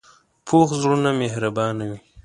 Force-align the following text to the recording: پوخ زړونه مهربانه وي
پوخ 0.45 0.69
زړونه 0.81 1.09
مهربانه 1.21 1.83
وي 1.89 1.99